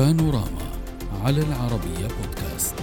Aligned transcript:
بانوراما 0.00 0.70
على 1.24 1.42
العربية 1.42 2.08
بودكاست. 2.20 2.74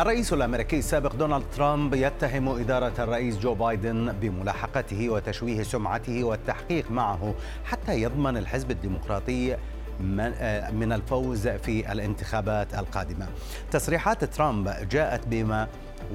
الرئيس 0.00 0.32
الأمريكي 0.32 0.78
السابق 0.78 1.14
دونالد 1.14 1.44
ترامب 1.56 1.94
يتهم 1.94 2.48
إدارة 2.48 2.92
الرئيس 2.98 3.38
جو 3.38 3.54
بايدن 3.54 4.12
بملاحقته 4.12 5.08
وتشويه 5.10 5.62
سمعته 5.62 6.24
والتحقيق 6.24 6.90
معه 6.90 7.34
حتى 7.64 8.02
يضمن 8.02 8.36
الحزب 8.36 8.70
الديمقراطي 8.70 9.56
من 10.00 10.92
الفوز 10.92 11.48
في 11.48 11.92
الانتخابات 11.92 12.74
القادمة. 12.74 13.26
تصريحات 13.70 14.24
ترامب 14.24 14.68
جاءت 14.90 15.28
بما 15.28 15.68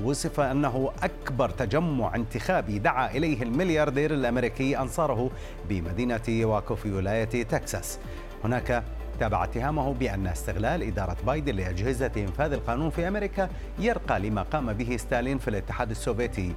وصف 0.04 0.40
أنه 0.40 0.92
أكبر 1.04 1.50
تجمع 1.50 2.16
انتخابي 2.16 2.80
دعا 2.80 3.12
إليه 3.12 3.44
الملياردير 3.44 4.14
الأمريكي 4.14 4.78
أنصاره 4.78 5.32
بمدينة 5.70 6.22
واكو 6.30 6.76
في 6.76 6.92
ولاية 6.92 7.44
تكساس. 7.44 8.00
هناك 8.44 8.84
تابع 9.20 9.44
اتهامه 9.44 9.94
بأن 9.94 10.28
استغلال 10.28 10.84
إدارة 10.84 11.18
بايدن 11.26 11.56
لأجهزة 11.56 12.12
إنفاذ 12.18 12.54
القانون 12.54 12.90
في 12.90 13.08
أمريكا 13.08 13.50
يرقى 13.80 14.20
لما 14.20 14.42
قام 14.42 14.74
به 14.74 14.98
ستالين 14.98 15.38
في 15.38 15.48
الاتحاد 15.48 15.90
السوفيتي 15.90 16.54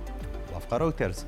وفق 0.56 0.74
رويترز 0.74 1.26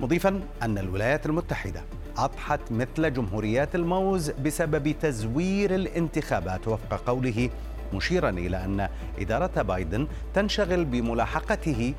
مضيفا 0.00 0.40
أن 0.62 0.78
الولايات 0.78 1.26
المتحدة 1.26 1.82
أضحت 2.18 2.60
مثل 2.70 3.12
جمهوريات 3.12 3.74
الموز 3.74 4.30
بسبب 4.30 4.94
تزوير 5.00 5.74
الانتخابات 5.74 6.68
وفق 6.68 6.94
قوله 7.06 7.50
مشيرا 7.94 8.30
إلى 8.30 8.64
أن 8.64 8.88
إدارة 9.18 9.62
بايدن 9.62 10.06
تنشغل 10.34 10.84
بملاحقته 10.84 11.94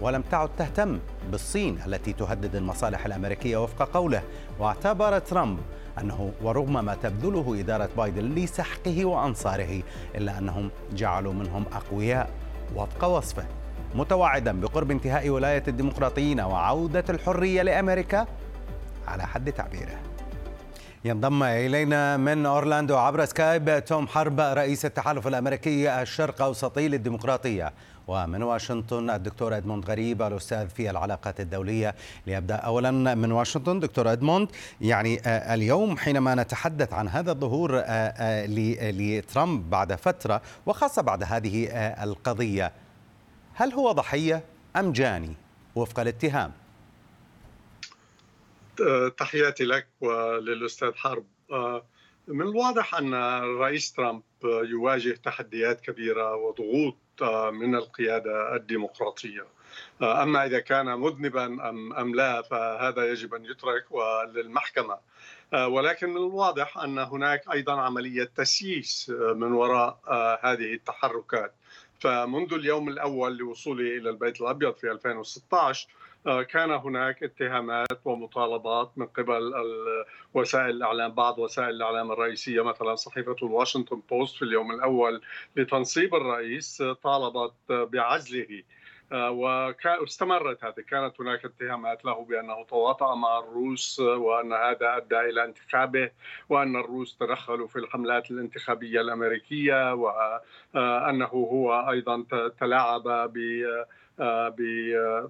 ولم 0.00 0.22
تعد 0.30 0.48
تهتم 0.58 0.98
بالصين 1.30 1.78
التي 1.86 2.12
تهدد 2.12 2.56
المصالح 2.56 3.06
الأمريكية 3.06 3.62
وفق 3.62 3.88
قوله. 3.88 4.22
واعتبر 4.58 5.18
ترامب 5.18 5.58
أنه 6.00 6.32
ورغم 6.42 6.84
ما 6.84 6.94
تبذله 6.94 7.60
إدارة 7.60 7.88
بايدن 7.96 8.34
لسحقه 8.34 9.04
وأنصاره 9.04 9.82
إلا 10.14 10.38
أنهم 10.38 10.70
جعلوا 10.92 11.32
منهم 11.32 11.64
أقوياء 11.72 12.30
وفق 12.76 13.04
وصفه. 13.04 13.44
متوعدا 13.94 14.60
بقرب 14.60 14.90
انتهاء 14.90 15.28
ولاية 15.28 15.62
الديمقراطيين 15.68 16.40
وعودة 16.40 17.04
الحرية 17.10 17.62
لأمريكا 17.62 18.26
على 19.08 19.26
حد 19.26 19.52
تعبيره 19.52 20.12
ينضم 21.04 21.42
إلينا 21.42 22.16
من 22.16 22.46
أورلاندو 22.46 22.96
عبر 22.96 23.24
سكايب 23.24 23.84
توم 23.84 24.06
حرب 24.06 24.40
رئيس 24.40 24.84
التحالف 24.84 25.26
الأمريكي 25.26 26.02
الشرق 26.02 26.42
أوسطي 26.42 26.88
للديمقراطية 26.88 27.72
ومن 28.08 28.42
واشنطن 28.42 29.10
الدكتور 29.10 29.56
إدموند 29.56 29.84
غريب 29.84 30.22
الأستاذ 30.22 30.68
في 30.68 30.90
العلاقات 30.90 31.40
الدولية 31.40 31.94
ليبدأ 32.26 32.54
اولا 32.54 32.90
من 33.14 33.32
واشنطن 33.32 33.80
دكتور 33.80 34.12
إدموند 34.12 34.48
يعني 34.80 35.20
آه، 35.26 35.54
اليوم 35.54 35.96
حينما 35.96 36.34
نتحدث 36.34 36.92
عن 36.92 37.08
هذا 37.08 37.32
الظهور 37.32 37.78
آه، 37.78 37.82
آه، 37.82 38.46
لترامب 38.90 39.70
بعد 39.70 39.94
فترة 39.94 40.42
وخاصة 40.66 41.02
بعد 41.02 41.24
هذه 41.24 41.68
القضية 42.02 42.72
هل 43.54 43.72
هو 43.72 43.92
ضحية 43.92 44.42
أم 44.76 44.92
جاني 44.92 45.34
وفق 45.74 46.00
الاتهام؟ 46.00 46.52
تحياتي 49.16 49.64
لك 49.64 49.88
وللأستاذ 50.00 50.94
حرب. 50.94 51.26
من 52.28 52.42
الواضح 52.42 52.94
أن 52.94 53.14
الرئيس 53.14 53.92
ترامب 53.92 54.22
يواجه 54.44 55.18
تحديات 55.24 55.80
كبيرة 55.80 56.36
وضغوط 56.36 56.96
من 57.52 57.74
القيادة 57.74 58.56
الديمقراطية. 58.56 59.46
أما 60.02 60.46
إذا 60.46 60.60
كان 60.60 60.86
مذنبا 60.86 61.44
ام 61.44 61.92
أم 61.92 62.14
لا 62.14 62.42
فهذا 62.42 63.10
يجب 63.10 63.34
أن 63.34 63.44
يترك 63.44 63.84
للمحكمة. 64.34 64.98
ولكن 65.54 66.10
من 66.10 66.16
الواضح 66.16 66.78
أن 66.78 66.98
هناك 66.98 67.42
أيضا 67.52 67.80
عملية 67.80 68.30
تسييس 68.36 69.10
من 69.10 69.52
وراء 69.52 69.98
هذه 70.42 70.74
التحركات. 70.74 71.54
فمنذ 72.02 72.54
اليوم 72.54 72.88
الأول 72.88 73.36
لوصوله 73.36 73.96
إلى 73.96 74.10
البيت 74.10 74.40
الأبيض 74.40 74.74
في 74.74 74.90
2016 74.90 75.88
آه، 75.88 76.01
كان 76.24 76.70
هناك 76.70 77.22
اتهامات 77.22 78.00
ومطالبات 78.04 78.92
من 78.96 79.06
قبل 79.06 79.52
وسائل 80.34 80.70
الإعلام 80.70 81.12
بعض 81.12 81.38
وسائل 81.38 81.70
الإعلام 81.70 82.12
الرئيسية 82.12 82.62
مثلا 82.62 82.94
صحيفة 82.94 83.36
الواشنطن 83.42 84.02
بوست 84.10 84.36
في 84.36 84.42
اليوم 84.42 84.70
الأول 84.72 85.20
لتنصيب 85.56 86.14
الرئيس 86.14 86.82
طالبت 87.02 87.54
بعزله 87.68 88.46
آه، 88.48 88.62
واستمرت 89.12 90.64
هذه. 90.64 90.84
كانت 90.88 91.20
هناك 91.20 91.44
اتهامات 91.44 92.04
له 92.04 92.24
بأنه 92.24 92.64
تواطأ 92.64 93.14
مع 93.14 93.38
الروس 93.38 94.00
وأن 94.00 94.52
هذا 94.52 94.96
أدى 94.96 95.20
إلى 95.20 95.44
انتخابه 95.44 96.10
وأن 96.48 96.76
الروس 96.76 97.16
تدخلوا 97.16 97.66
في 97.66 97.76
الحملات 97.76 98.30
الانتخابية 98.30 99.00
الأمريكية 99.00 99.94
وأنه 99.94 101.26
هو 101.26 101.90
أيضا 101.90 102.24
تلاعب 102.60 103.02
ب 103.08 103.64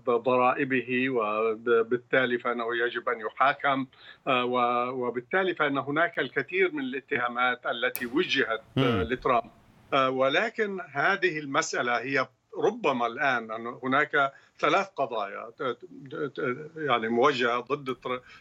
بضرائبه 0.07 1.11
وبالتالي 1.11 2.39
فإنه 2.39 2.77
يجب 2.77 3.09
أن 3.09 3.21
يحاكم. 3.21 3.87
وبالتالي 4.93 5.55
فإن 5.55 5.79
هناك 5.79 6.19
الكثير 6.19 6.73
من 6.73 6.81
الاتهامات 6.81 7.67
التي 7.67 8.07
وجهت 8.07 8.63
لترامب. 8.77 9.51
ولكن 9.95 10.81
هذه 10.93 11.39
المسألة 11.39 12.01
هي 12.01 12.27
ربما 12.59 13.07
الآن 13.07 13.51
أن 13.51 13.67
هناك 13.83 14.33
ثلاث 14.59 14.89
قضايا. 14.89 15.53
يعني 16.77 17.09
موجهة 17.09 17.61
ضد 17.61 17.97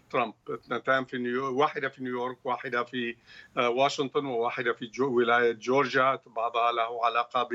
ترامب. 0.09 0.33
اثنتان 0.49 1.05
في 1.05 1.17
نيو 1.17 1.59
واحدة 1.59 1.89
في 1.89 2.03
نيويورك 2.03 2.37
واحدة 2.43 2.83
في 2.83 3.15
آه، 3.57 3.69
واشنطن 3.69 4.25
وواحدة 4.25 4.73
في 4.73 4.85
جو 4.85 5.17
ولاية 5.17 5.51
جورجيا. 5.51 6.19
بعضها 6.25 6.71
له 6.71 7.05
علاقة 7.05 7.49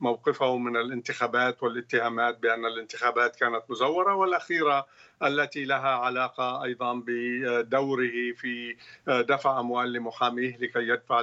بموقفه 0.00 0.58
من 0.58 0.76
الانتخابات 0.76 1.62
والاتهامات 1.62 2.38
بأن 2.38 2.66
الانتخابات 2.66 3.36
كانت 3.36 3.62
مزورة 3.68 4.14
والأخيرة 4.14 4.86
التي 5.22 5.64
لها 5.64 5.88
علاقة 5.88 6.64
أيضا 6.64 7.02
بدوره 7.06 8.32
في 8.36 8.76
آه، 9.08 9.20
دفع 9.20 9.60
أموال 9.60 9.92
لمحاميه 9.92 10.56
لكي 10.56 10.88
يدفع 10.88 11.20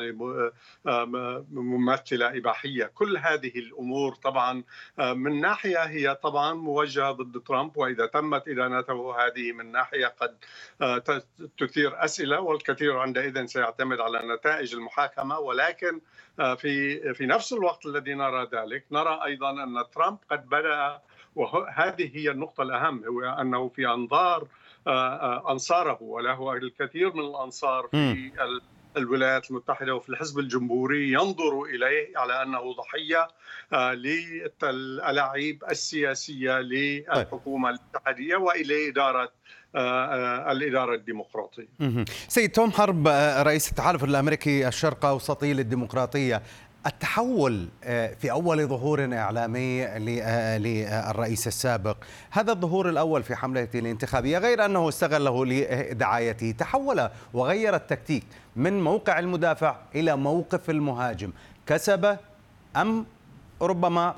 آه، 0.87 1.45
إباحية، 2.37 2.85
كل 2.85 3.17
هذه 3.17 3.59
الأمور 3.59 4.15
طبعا 4.15 4.63
من 4.99 5.41
ناحية 5.41 5.83
هي 5.83 6.15
طبعا 6.15 6.53
موجهة 6.65 7.11
ضد 7.11 7.43
ترامب 7.43 7.77
وإذا 7.77 8.05
تمت 8.05 8.47
ادانته 8.47 9.15
هذه 9.19 9.51
من 9.51 9.71
ناحية 9.71 10.07
قد 10.07 10.35
آه، 10.81 11.03
تثير 11.57 12.03
أسئلة 12.05 12.39
والكثير 12.39 12.97
عندئذ 12.97 13.45
سيعتمد 13.45 13.99
على 13.99 14.35
نتائج 14.35 14.73
المحاكمة. 14.73 15.39
ولكن 15.39 16.01
آه، 16.39 16.55
في 16.55 17.13
في 17.13 17.25
نفس 17.25 17.53
الوقت 17.53 17.85
الذي 17.85 18.13
نرى 18.13 18.47
ذلك 18.53 18.85
نرى 18.91 19.19
أيضا 19.25 19.63
أن 19.63 19.83
ترامب 19.93 20.17
قد 20.31 20.49
بدأ 20.49 21.01
وهذه 21.35 22.17
هي 22.17 22.31
النقطة 22.31 22.63
الأهم 22.63 23.05
هو 23.05 23.21
أنه 23.21 23.69
في 23.69 23.87
أنظار 23.87 24.47
آه، 24.87 25.51
أنصاره 25.51 25.97
وله 26.01 26.53
الكثير 26.53 27.13
من 27.13 27.19
الأنصار 27.19 27.87
في 27.87 28.31
الولايات 28.97 29.51
المتحدة 29.51 29.95
وفي 29.95 30.09
الحزب 30.09 30.39
الجمهوري 30.39 31.11
ينظر 31.11 31.63
إليه 31.63 32.17
على 32.17 32.43
أنه 32.43 32.73
ضحية 32.73 33.27
آه، 33.73 33.93
للألاعيب 33.93 35.63
السياسية 35.69 36.59
للحكومة 36.59 37.69
الاتحادية 37.69 38.35
وإلى 38.35 38.89
إدارة 38.89 39.31
آه، 39.75 40.05
آه، 40.05 40.51
الإدارة 40.51 40.95
الديمقراطية. 40.95 41.67
سيد 42.27 42.51
توم 42.51 42.71
حرب 42.71 43.07
رئيس 43.47 43.69
التحالف 43.69 44.03
الأمريكي 44.03 44.67
الشرق 44.67 45.05
أوسطي 45.05 45.53
للديمقراطية. 45.53 46.41
التحول 46.85 47.67
في 48.19 48.31
أول 48.31 48.67
ظهور 48.67 49.13
إعلامي 49.13 49.85
للرئيس 50.57 51.47
السابق، 51.47 51.97
هذا 52.31 52.51
الظهور 52.51 52.89
الأول 52.89 53.23
في 53.23 53.35
حملته 53.35 53.79
الانتخابية 53.79 54.37
غير 54.37 54.65
أنه 54.65 54.89
استغله 54.89 55.45
لدعايته، 55.45 56.51
تحول 56.51 57.09
وغير 57.33 57.75
التكتيك 57.75 58.23
من 58.55 58.83
موقع 58.83 59.19
المدافع 59.19 59.75
إلى 59.95 60.15
موقف 60.15 60.69
المهاجم، 60.69 61.31
كسب 61.67 62.17
أم 62.75 63.05
ربما 63.61 64.15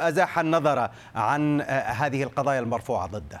أزاح 0.00 0.38
النظر 0.38 0.90
عن 1.14 1.60
هذه 1.70 2.22
القضايا 2.22 2.60
المرفوعة 2.60 3.06
ضده. 3.06 3.40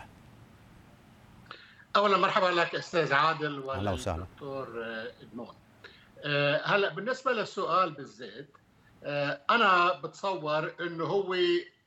اولا 1.96 2.16
مرحبا 2.16 2.46
لك 2.46 2.74
أستاذ 2.74 3.12
عادل 3.12 3.58
والدكتور 3.58 4.68
إدمون. 5.22 5.48
آه، 6.24 6.62
هلا 6.64 6.88
بالنسبة 6.88 7.32
للسؤال 7.32 7.90
بالذات 7.90 8.48
آه، 9.04 9.40
أنا 9.50 9.92
بتصور 9.92 10.72
إنه 10.80 11.04
هو 11.04 11.36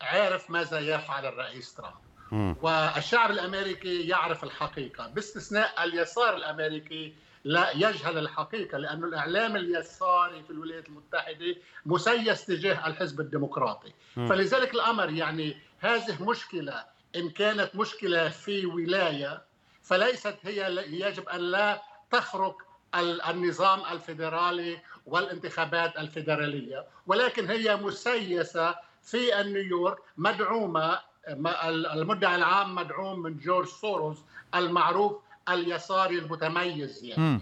عارف 0.02 0.50
ماذا 0.50 0.80
يفعل 0.80 1.26
الرئيس 1.26 1.74
ترامب. 1.76 1.96
والشعب 2.64 3.32
الأمريكي 3.32 4.08
يعرف 4.08 4.44
الحقيقة. 4.44 5.08
باستثناء 5.08 5.84
اليسار 5.84 6.36
الأمريكي 6.36 7.16
لا 7.44 7.72
يجهل 7.72 8.18
الحقيقة 8.18 8.78
لأنه 8.78 9.08
الإعلام 9.08 9.56
اليساري 9.56 10.44
في 10.44 10.50
الولايات 10.50 10.88
المتحدة 10.88 11.56
مسيس 11.86 12.46
تجاه 12.46 12.88
الحزب 12.88 13.20
الديمقراطي. 13.20 13.94
فلذلك 14.16 14.74
الأمر 14.74 15.10
يعني 15.10 15.58
هذه 15.80 16.24
مشكلة 16.24 16.86
إن 17.16 17.30
كانت 17.30 17.76
مشكلة 17.76 18.30
في 18.30 18.66
ولاية 18.66 19.42
فليست 19.84 20.38
هي 20.44 20.86
يجب 20.88 21.30
أن 21.30 21.40
لا 21.40 21.82
تخرق 22.12 22.65
النظام 23.00 23.80
الفيدرالي 23.92 24.82
والانتخابات 25.06 25.98
الفيدرالية. 25.98 26.86
ولكن 27.08 27.50
هي 27.50 27.76
مسيسة 27.76 28.76
في 29.04 29.44
نيويورك 29.44 29.98
مدعومة 30.18 31.00
المدعي 31.94 32.36
العام 32.36 32.76
مدعوم 32.76 33.20
من 33.20 33.38
جورج 33.38 33.68
سوروس 33.68 34.18
المعروف 34.56 35.14
اليساري 35.50 36.18
المتميز 36.20 37.04
يعني. 37.04 37.40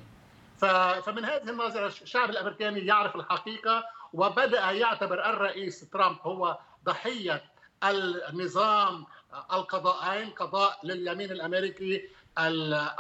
فمن 1.01 1.25
هذه 1.25 1.49
النظرة 1.49 1.87
الشعب 1.87 2.29
الأمريكاني 2.29 2.79
يعرف 2.85 3.15
الحقيقة 3.15 3.83
وبدأ 4.13 4.71
يعتبر 4.71 5.29
الرئيس 5.29 5.89
ترامب 5.89 6.17
هو 6.21 6.57
ضحية 6.85 7.43
النظام 7.83 9.05
القضائين 9.53 10.29
قضاء 10.29 10.79
لليمين 10.83 11.31
الأمريكي 11.31 12.09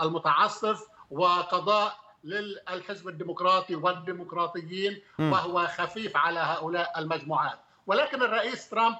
المتعصف 0.01 0.87
وقضاء 1.11 2.02
للحزب 2.23 3.07
الديمقراطي 3.07 3.75
والديمقراطيين 3.75 5.01
وهو 5.19 5.67
خفيف 5.67 6.17
على 6.17 6.39
هؤلاء 6.39 6.99
المجموعات. 6.99 7.59
ولكن 7.87 8.21
الرئيس 8.21 8.69
ترامب 8.69 8.95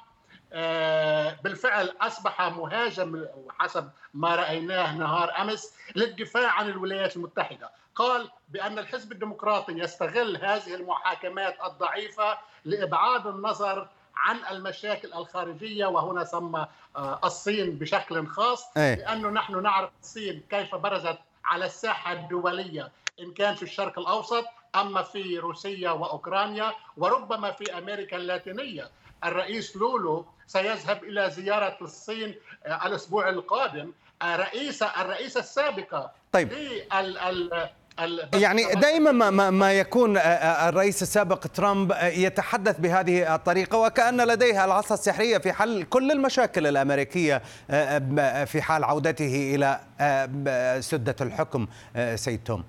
آه، 0.55 1.37
بالفعل 1.43 1.93
أصبح 2.01 2.41
مهاجم 2.41 3.25
حسب 3.59 3.89
ما 4.13 4.35
رأيناه 4.35 4.97
نهار 4.97 5.41
أمس 5.41 5.73
للدفاع 5.95 6.51
عن 6.51 6.69
الولايات 6.69 7.15
المتحدة، 7.15 7.69
قال 7.95 8.29
بأن 8.49 8.79
الحزب 8.79 9.11
الديمقراطي 9.11 9.71
يستغل 9.71 10.37
هذه 10.37 10.75
المحاكمات 10.75 11.57
الضعيفة 11.65 12.37
لإبعاد 12.65 13.27
النظر 13.27 13.87
عن 14.15 14.39
المشاكل 14.51 15.13
الخارجية 15.13 15.85
وهنا 15.85 16.23
سمى 16.23 16.67
آه، 16.95 17.19
الصين 17.23 17.71
بشكل 17.79 18.27
خاص 18.27 18.77
إيه. 18.77 18.95
لأنه 18.95 19.29
نحن 19.29 19.63
نعرف 19.63 19.89
الصين 20.01 20.43
كيف 20.49 20.75
برزت 20.75 21.17
على 21.45 21.65
الساحة 21.65 22.13
الدولية 22.13 22.91
إن 23.19 23.33
كان 23.33 23.55
في 23.55 23.63
الشرق 23.63 23.99
الأوسط 23.99 24.45
أما 24.75 25.01
في 25.01 25.37
روسيا 25.39 25.91
وأوكرانيا 25.91 26.71
وربما 26.97 27.51
في 27.51 27.77
أمريكا 27.77 28.17
اللاتينية. 28.17 28.89
الرئيس 29.23 29.75
لولو 29.75 30.25
سيذهب 30.47 31.03
إلى 31.03 31.29
زيارة 31.29 31.77
الصين 31.81 32.35
آه، 32.65 32.87
الأسبوع 32.87 33.29
القادم. 33.29 33.91
الرئيسه 34.21 34.85
آه، 34.85 35.01
الرئيسة 35.01 35.39
السابقة 35.39 36.11
طيب. 36.31 36.51
يعني 38.33 38.63
دائما 38.73 39.11
ما, 39.11 39.49
ما 39.49 39.73
يكون 39.73 40.17
آه، 40.17 40.69
الرئيس 40.69 41.01
السابق 41.01 41.39
ترامب 41.39 41.93
يتحدث 42.01 42.79
بهذه 42.79 43.35
الطريقة 43.35 43.77
وكأن 43.77 44.21
لديه 44.21 44.65
العصا 44.65 44.93
السحرية 44.93 45.37
في 45.37 45.53
حل 45.53 45.83
كل 45.83 46.11
المشاكل 46.11 46.67
الأمريكية 46.67 47.41
في 48.45 48.61
حال 48.61 48.83
عودته 48.83 49.55
إلى 49.55 49.79
سدة 50.81 51.15
الحكم 51.21 51.67
سيد 52.15 52.43
توم. 52.43 52.63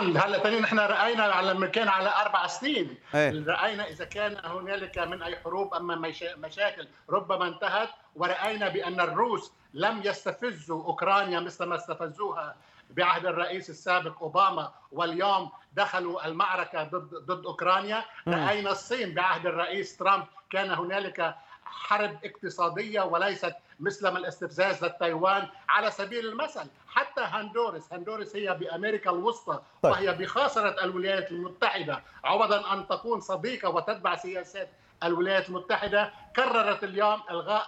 طبعا. 0.00 0.26
هلا 0.26 0.60
نحن 0.60 0.78
رأينا 0.78 1.22
على 1.22 1.50
الأمريكان 1.50 1.88
على 1.88 2.08
أربع 2.08 2.46
سنين. 2.46 2.98
أيه. 3.14 3.44
رأينا 3.46 3.88
إذا 3.88 4.04
كان 4.04 4.36
هنالك 4.44 4.98
من 4.98 5.22
أي 5.22 5.36
حروب 5.36 5.74
أما 5.74 6.12
مشاكل 6.36 6.88
ربما 7.10 7.48
انتهت 7.48 7.88
ورأينا 8.16 8.68
بأن 8.68 9.00
الروس 9.00 9.52
لم 9.74 10.00
يستفزوا 10.04 10.84
أوكرانيا 10.84 11.40
مثل 11.40 11.64
ما 11.64 11.76
استفزوها 11.76 12.56
بعهد 12.90 13.26
الرئيس 13.26 13.70
السابق 13.70 14.22
أوباما. 14.22 14.72
واليوم 14.92 15.50
دخلوا 15.72 16.26
المعركة 16.26 16.82
ضد 16.82 17.14
ضد 17.14 17.46
أوكرانيا. 17.46 18.04
رأينا 18.28 18.70
الصين 18.72 19.14
بعهد 19.14 19.46
الرئيس 19.46 19.96
ترامب 19.96 20.24
كان 20.50 20.70
هنالك 20.70 21.34
حرب 21.70 22.18
اقتصادية 22.24 23.00
وليست 23.00 23.54
مثل 23.80 24.08
ما 24.08 24.18
الاستفزاز 24.18 24.84
لتايوان 24.84 25.48
على 25.68 25.90
سبيل 25.90 26.26
المثل. 26.28 26.66
حتى 26.88 27.20
هندورس 27.20 27.92
هندورس 27.92 28.36
هي 28.36 28.54
بأمريكا 28.54 29.10
الوسطى 29.10 29.62
طيب. 29.82 29.92
وهي 29.92 30.12
بخاصرة 30.12 30.84
الولايات 30.84 31.30
المتحدة. 31.32 32.02
عوضا 32.24 32.72
أن 32.72 32.88
تكون 32.88 33.20
صديقة 33.20 33.68
وتتبع 33.68 34.16
سياسات 34.16 34.70
الولايات 35.04 35.48
المتحدة 35.48 36.12
قررت 36.36 36.84
اليوم 36.84 37.20
إلغاء 37.30 37.66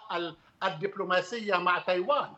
الدبلوماسية 0.64 1.56
مع 1.56 1.78
تايوان. 1.78 2.30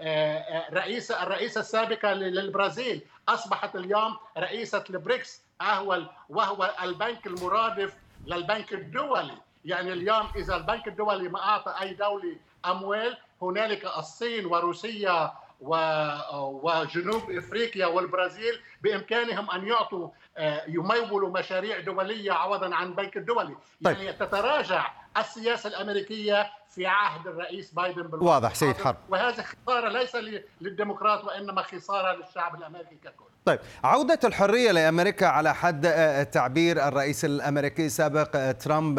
آه، 0.00 0.38
آه، 0.38 0.74
رئيسة 0.74 1.22
الرئيسة 1.22 1.60
السابقة 1.60 2.12
للبرازيل 2.12 3.02
أصبحت 3.28 3.76
اليوم 3.76 4.16
رئيسة 4.38 4.84
البريكس 4.90 5.42
أهول 5.60 6.06
وهو 6.28 6.74
البنك 6.82 7.26
المرادف 7.26 7.94
للبنك 8.26 8.72
الدولي. 8.72 9.34
يعني 9.64 9.92
اليوم 9.92 10.28
إذا 10.36 10.56
البنك 10.56 10.88
الدولي 10.88 11.28
ما 11.28 11.38
أعطى 11.38 11.74
أي 11.80 11.94
دولة 11.94 12.36
أموال 12.66 13.16
هنالك 13.42 13.84
الصين 13.98 14.46
وروسيا 14.46 15.32
وجنوب 15.60 17.30
إفريقيا 17.30 17.86
والبرازيل 17.86 18.60
بإمكانهم 18.82 19.50
أن 19.50 19.68
يعطوا 19.68 20.08
آه، 20.36 20.64
يمولوا 20.68 21.38
مشاريع 21.38 21.80
دولية 21.80 22.32
عوضا 22.32 22.74
عن 22.74 22.86
البنك 22.86 23.16
الدولي 23.16 23.56
طيب. 23.84 23.96
يعني 23.96 24.12
تتراجع 24.12 24.92
السياسة 25.20 25.68
الأمريكية 25.68 26.50
في 26.70 26.86
عهد 26.86 27.26
الرئيس 27.26 27.70
بايدن 27.70 28.02
بالوقت 28.02 28.22
واضح 28.22 28.54
سيد 28.54 28.76
حرب. 28.76 28.96
وهذه 29.08 29.44
خسارة 29.66 29.88
ليس 29.88 30.16
للديمقراط 30.60 31.24
وإنما 31.24 31.62
خسارة 31.62 32.16
للشعب 32.16 32.54
الأمريكي 32.54 32.96
ككل. 33.04 33.24
طيب 33.44 33.58
عودة 33.84 34.18
الحرية 34.24 34.70
لأمريكا 34.72 35.26
على 35.26 35.54
حد 35.54 35.86
آه، 35.86 36.22
تعبير 36.22 36.88
الرئيس 36.88 37.24
الأمريكي 37.24 37.86
السابق 37.86 38.30
آه، 38.36 38.52
ترامب 38.52 38.98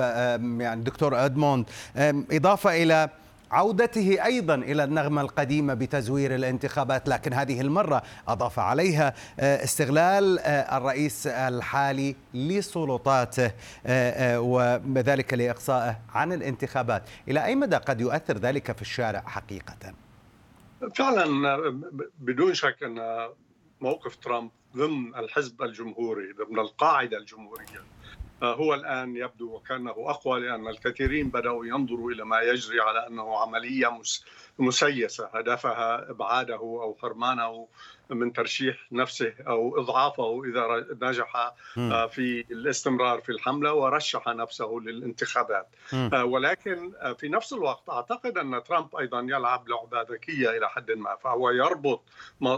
يعني 0.62 0.84
دكتور 0.84 1.26
أدموند 1.26 1.70
إضافة 2.32 2.84
إلى 2.84 3.10
عودته 3.52 4.26
أيضا 4.26 4.56
إلى 4.56 4.84
النغمة 4.84 5.22
القديمة 5.22 5.74
بتزوير 5.74 6.36
الانتخابات 6.36 7.10
لكن 7.10 7.34
هذه 7.34 7.62
المرة 7.62 8.04
أضاف 8.28 8.60
عليها 8.60 9.14
آه، 9.40 9.64
استغلال 9.64 10.40
آه، 10.40 10.78
الرئيس 10.78 11.28
الحالي 11.28 12.16
لسلطاته 12.34 13.52
آه، 13.86 14.40
وذلك 14.40 15.34
لإقصائه 15.34 16.00
عن 16.14 16.34
الانتخابات. 16.34 17.04
إلى 17.28 17.46
أي 17.46 17.56
مدى 17.56 17.76
قد 17.76 18.02
يؤثر 18.02 18.38
ذلك 18.38 18.72
في 18.72 18.82
الشارع 18.82 19.22
حقيقة؟ 19.22 19.94
فعلا 20.96 21.26
بدون 22.20 22.54
شك 22.54 22.84
أن 22.84 23.28
موقف 23.82 24.16
ترامب 24.16 24.52
ضمن 24.76 25.16
الحزب 25.16 25.62
الجمهوري 25.62 26.34
ضمن 26.34 26.60
القاعدة 26.60 27.18
الجمهورية 27.18 27.82
هو 28.44 28.74
الآن 28.74 29.16
يبدو 29.16 29.56
وكأنه 29.56 29.92
أقوى 29.98 30.40
لأن 30.40 30.68
الكثيرين 30.68 31.30
بدأوا 31.30 31.66
ينظروا 31.66 32.12
إلى 32.12 32.26
ما 32.26 32.40
يجري 32.40 32.80
على 32.82 33.08
أنه 33.08 33.38
عملية 33.38 33.88
مسيسة 34.60 35.30
هدفها 35.34 36.10
إبعاده 36.12 36.56
أو 36.56 36.98
حرمانه 37.02 37.68
من 38.10 38.34
ترشيح 38.34 38.88
نفسه 38.92 39.34
أو 39.48 39.80
إضعافه 39.82 40.44
إذا 40.46 40.86
نجح 41.02 41.54
آه، 41.78 42.08
في 42.08 42.46
الاستمرار 42.52 43.22
في 43.22 43.32
الحملة 43.32 43.74
ورشح 43.74 44.28
نفسه 44.28 44.80
للانتخابات. 44.82 45.68
آه، 45.94 46.26
ولكن 46.26 46.94
آه، 47.02 47.14
في 47.14 47.30
نفس 47.30 47.54
الوقت 47.54 47.90
أعتقد 47.90 48.38
أن 48.38 48.64
ترامب 48.64 48.96
أيضا 48.96 49.20
يلعب 49.20 49.70
لعبة 49.70 50.02
ذكية 50.02 50.50
إلى 50.50 50.70
حد 50.70 50.92
ما 50.92 51.16
فهو 51.16 51.50
يربط 51.50 52.02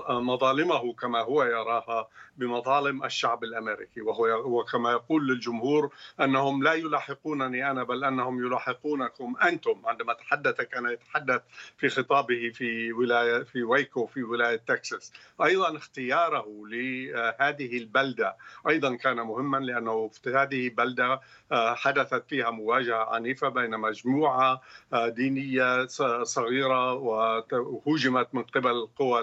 مظالمه 0.10 0.93
كما 0.93 1.22
هو 1.22 1.43
يراها 1.43 2.08
بمظالم 2.38 3.03
الشعب 3.03 3.43
الأمريكي. 3.43 4.01
وهو 4.01 4.25
وكما 4.60 4.91
يقول 4.91 5.27
للجمهور 5.27 5.89
أنهم 6.22 6.63
لا 6.63 6.74
يلاحقونني 6.74 7.72
أنا 7.72 7.84
بل 7.84 8.03
أنهم 8.03 8.46
يلاحقونكم 8.46 9.36
أنتم. 9.43 9.81
عندما 9.86 10.13
تحدث 10.13 10.62
كان 10.62 10.86
يتحدث 10.86 11.41
في 11.77 11.89
خطابه 11.91 12.51
في 12.53 12.93
ولاية 12.93 13.43
في 13.43 13.63
ويكو 13.63 14.05
في 14.05 14.24
ولاية 14.24 14.55
تكساس. 14.55 15.13
أيضا 15.43 15.77
اختياره 15.77 16.48
لهذه 16.67 17.77
البلدة. 17.77 18.38
أيضا 18.67 18.95
كان 18.95 19.15
مهما 19.15 19.57
لأنه 19.57 20.07
في 20.07 20.29
هذه 20.29 20.69
بلدة 20.69 21.21
آه، 21.51 21.75
حدثت 21.75 22.24
فيها 22.29 22.51
مواجهة 22.51 23.15
عنيفة 23.15 23.50
بين 23.50 23.77
مجموعة 23.77 24.62
آه، 24.93 25.07
دينية 25.07 25.86
صغيرة 26.24 26.93
وهوجمت 26.93 28.27
من 28.33 28.43
قبل 28.43 28.71
القوى 28.71 29.21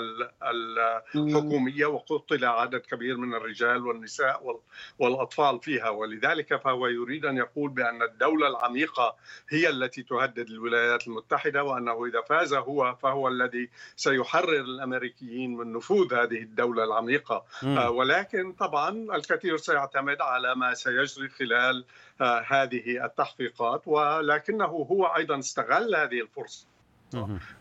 الحكومية 1.14 1.86
وقتل 1.86 2.44
عدد 2.44 2.80
كبير 2.80 3.16
من 3.16 3.34
الرجال 3.34 3.86
والنساء 3.86 4.60
والأطفال 4.98 5.60
فيها. 5.60 5.88
ولذلك 5.88 6.56
فهو 6.56 6.86
يريد 6.86 7.24
أن 7.24 7.36
يقول 7.36 7.70
بأن 7.70 8.02
الدولة 8.02 8.48
العميقة 8.48 9.16
هي 9.48 9.68
التي 9.68 10.02
تهدد 10.02 10.48
الولايات 10.48 11.06
المتحدة 11.06 11.64
وأنه 11.64 12.06
إذا 12.06 12.20
فاز 12.20 12.54
هو 12.58 12.94
فهو 13.02 13.28
الذي 13.28 13.70
سيحرر 13.96 14.60
الأمريكيين 14.60 15.56
من 15.56 15.72
نفوذ 15.72 16.14
هذه 16.14 16.42
الدولة 16.42 16.84
العميقة. 16.84 17.44
آه، 17.64 17.90
ولكن 17.90 18.52
طبعا 18.52 18.90
الكثير 18.90 19.56
سيعتمد 19.56 20.20
على 20.20 20.54
ما 20.54 20.74
سيجري 20.74 21.28
خلال 21.28 21.84
آه، 22.20 22.44
هذه 22.48 23.04
التحقيقات 23.04 23.82
ولكنه 23.86 24.64
هو 24.64 25.06
أيضا 25.06 25.38
استغل 25.38 25.94
هذه 25.96 26.20
الفرصة. 26.20 26.66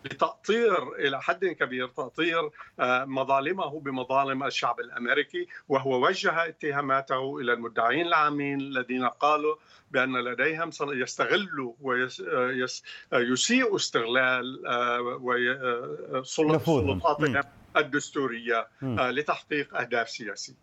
لتأطير 0.04 0.92
إلى 0.98 1.22
حد 1.22 1.44
كبير 1.44 1.88
تأطير 1.88 2.50
آه، 2.80 3.04
مظالمه 3.04 3.80
بمظالم 3.80 4.44
الشعب 4.44 4.80
الأمريكي 4.80 5.46
وهو 5.68 6.06
وجه 6.06 6.48
اتهاماته 6.48 7.38
إلى 7.38 7.52
المدعين 7.52 8.06
العامين 8.06 8.60
الذين 8.60 9.04
قالوا 9.04 9.56
بأن 9.90 10.16
لديهم 10.16 10.70
يستغلوا 10.80 11.72
ويسيئوا 13.12 13.76
استغلال 13.76 14.66
سلطاتهم. 16.22 17.42
الدستورية 17.78 18.66
آه، 18.82 19.10
لتحقيق 19.10 19.76
أهداف 19.76 20.10
سياسية. 20.10 20.54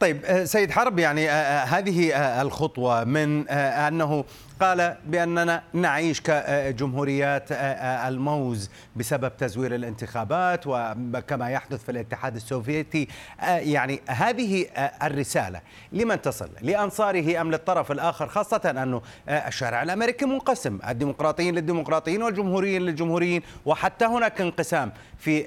طيب 0.00 0.24
آه، 0.24 0.44
سيد 0.44 0.70
حرب 0.70 0.98
يعني 0.98 1.30
آه، 1.30 1.64
هذه 1.64 2.12
الخطوة 2.42 3.04
من 3.04 3.48
أنه 3.48 4.24
قال 4.60 4.96
بأننا 5.06 5.62
نعيش 5.72 6.20
كجمهوريات 6.20 7.52
الموز 7.52 8.70
بسبب 8.96 9.36
تزوير 9.36 9.74
الانتخابات 9.74 10.60
وكما 10.66 11.50
يحدث 11.50 11.84
في 11.84 11.92
الاتحاد 11.92 12.36
السوفيتي 12.36 13.08
يعني 13.42 14.00
هذه 14.08 14.66
الرسالة 15.02 15.60
لمن 15.92 16.22
تصل؟ 16.22 16.48
لأنصاره 16.62 17.40
أم 17.40 17.50
للطرف 17.50 17.92
الآخر 17.92 18.28
خاصة 18.28 18.82
أنه 18.82 19.02
الشارع 19.28 19.82
الأمريكي 19.82 20.24
منقسم 20.24 20.78
الديمقراطيين 20.88 21.54
للديمقراطيين 21.54 22.22
والجمهوريين 22.22 22.82
للجمهوريين 22.82 23.42
وحتى 23.66 24.04
هناك 24.04 24.40
انقسام 24.40 24.92
في 25.18 25.44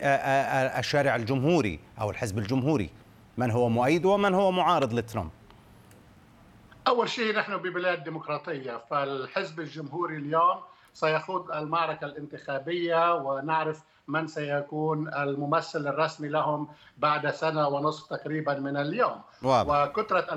الشارع 0.80 1.01
الجمهوري 1.10 1.80
أو 2.02 2.10
الحزب 2.10 2.38
الجمهوري. 2.38 2.90
من 3.38 3.52
هو 3.52 3.70
مؤيد 3.70 4.06
ومن 4.06 4.34
هو 4.34 4.52
معارض 4.52 4.94
لترامب؟ 4.94 5.30
أول 6.88 7.10
شيء 7.10 7.38
نحن 7.38 7.58
ببلاد 7.58 8.04
ديمقراطية 8.04 8.78
فالحزب 8.90 9.60
الجمهوري 9.60 10.18
اليوم 10.18 10.60
سيخوض 10.94 11.52
المعركة 11.52 12.06
الانتخابية 12.06 13.16
ونعرف 13.16 13.84
من 14.08 14.28
سيكون 14.28 15.14
الممثل 15.14 15.88
الرسمي 15.88 16.30
لهم 16.30 16.68
بعد 16.98 17.32
سنة 17.32 17.68
ونصف 17.68 18.10
تقريبا 18.10 18.60
من 18.60 18.78
اليوم. 18.78 19.22
واضح. 19.44 19.90
وكثرة 19.90 20.34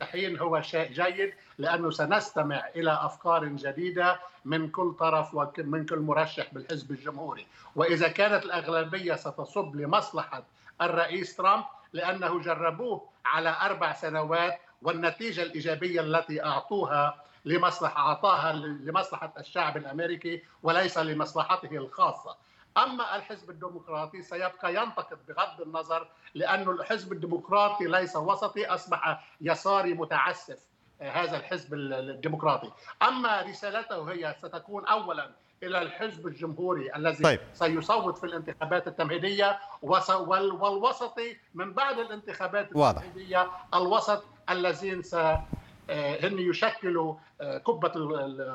المرشحين 0.00 0.38
هو 0.38 0.62
شيء 0.62 0.92
جيد 0.92 1.34
لأنه 1.58 1.90
سنستمع 1.90 2.68
إلى 2.76 2.98
أفكار 3.02 3.44
جديدة 3.44 4.20
من 4.44 4.68
كل 4.68 4.94
طرف 4.98 5.34
ومن 5.34 5.86
كل 5.86 5.98
مرشح 5.98 6.54
بالحزب 6.54 6.90
الجمهوري 6.90 7.46
وإذا 7.76 8.08
كانت 8.08 8.44
الأغلبية 8.44 9.14
ستصب 9.14 9.76
لمصلحة 9.76 10.42
الرئيس 10.82 11.36
ترامب 11.36 11.64
لأنه 11.92 12.40
جربوه 12.40 13.02
على 13.24 13.56
أربع 13.62 13.92
سنوات 13.92 14.58
والنتيجة 14.82 15.42
الإيجابية 15.42 16.00
التي 16.00 16.44
أعطوها 16.44 17.22
لمصلحه 17.44 18.08
أعطاها 18.08 18.52
لمصلحة 18.52 19.32
الشعب 19.38 19.76
الأمريكي 19.76 20.42
وليس 20.62 20.98
لمصلحته 20.98 21.76
الخاصة. 21.76 22.36
أما 22.76 23.16
الحزب 23.16 23.50
الديمقراطي 23.50 24.22
سيبقى 24.22 24.74
ينتقد 24.74 25.18
بغض 25.28 25.60
النظر 25.60 26.08
لأنه 26.34 26.70
الحزب 26.70 27.12
الديمقراطي 27.12 27.84
ليس 27.84 28.16
وسطي 28.16 28.66
أصبح 28.66 29.24
يساري 29.40 29.94
متعسف 29.94 30.58
هذا 31.00 31.36
الحزب 31.36 31.74
الديمقراطي 31.74 32.70
أما 33.02 33.42
رسالته 33.42 34.12
هي 34.12 34.34
ستكون 34.38 34.86
اولا 34.86 35.30
إلى 35.62 35.82
الحزب 35.82 36.26
الجمهوري 36.26 36.94
الذي 36.96 37.22
طيب. 37.22 37.40
سيصوت 37.54 38.18
في 38.18 38.24
الانتخابات 38.24 38.88
التمهيدية 38.88 39.58
والوسطي 39.82 41.36
من 41.54 41.72
بعد 41.72 41.98
الانتخابات 41.98 42.68
واضح. 42.76 43.02
التمهيدية 43.02 43.50
الوسط 43.74 44.24
الذين 44.50 45.02
س 45.02 45.14
آه، 45.14 45.44
هن 45.90 46.38
يشكلوا 46.38 47.14
آه، 47.40 47.58
كبة 47.58 47.92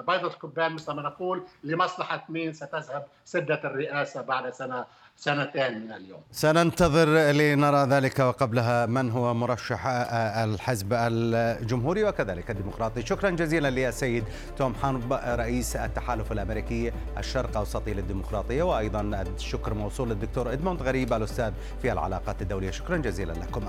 بيضة 0.01 0.27
الكبان 0.27 0.74
مثل 0.74 0.92
ما 0.92 1.01
نقول 1.01 1.44
لمصلحة 1.63 2.25
مين 2.30 2.54
ستذهب 2.54 3.06
سدة 3.25 3.62
الرئاسة 3.63 4.22
بعد 4.22 4.54
سنة 4.54 4.86
سنتين 5.18 5.82
من 5.82 5.92
اليوم. 5.92 6.22
سننتظر 6.32 7.08
لنرى 7.32 7.84
ذلك 7.84 8.20
وقبلها 8.20 8.86
من 8.86 9.12
هو 9.12 9.34
مرشح 9.34 9.88
آه، 9.88 10.44
الحزب 10.44 10.94
الجمهوري 10.94 12.04
وكذلك 12.04 12.51
الديمقراطي. 12.51 13.06
شكرا 13.06 13.30
جزيلا 13.30 13.70
للسيد 13.70 14.24
توم 14.58 14.75
حرب 14.75 15.13
رئيس 15.13 15.75
التحالف 15.75 16.32
الأمريكي 16.32 16.92
الشرق 17.18 17.58
أوسطي 17.58 17.94
للديمقراطية 17.94 18.63
وأيضا 18.63 19.01
الشكر 19.36 19.74
موصول 19.74 20.10
للدكتور 20.10 20.54
إدموند 20.54 20.82
غريب 20.82 21.13
الأستاذ 21.13 21.54
في 21.82 21.92
العلاقات 21.92 22.42
الدولية. 22.42 22.72
شكرا 22.72 22.98
جزيلا 22.98 23.34
لكم 23.34 23.68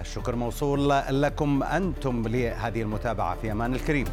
الشكر 0.00 0.36
موصول 0.36 0.90
لكم 1.08 1.62
أنتم 1.62 2.28
لهذه 2.28 2.82
المتابعة 2.82 3.36
في 3.42 3.52
أمان 3.52 3.74
الكريم. 3.74 4.06